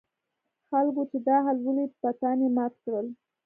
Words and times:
خلکو 0.69 1.01
چې 1.11 1.17
دا 1.27 1.37
حال 1.45 1.57
ولید 1.65 1.91
بتان 2.03 2.37
یې 2.43 2.49
مات 2.57 2.73
کړل. 2.83 3.07